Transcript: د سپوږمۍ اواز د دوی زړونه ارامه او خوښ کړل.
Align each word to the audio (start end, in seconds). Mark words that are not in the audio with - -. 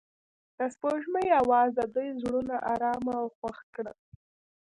د 0.57 0.59
سپوږمۍ 0.73 1.27
اواز 1.41 1.69
د 1.75 1.81
دوی 1.93 2.09
زړونه 2.21 2.55
ارامه 2.73 3.13
او 3.21 3.27
خوښ 3.37 3.57
کړل. 3.75 3.97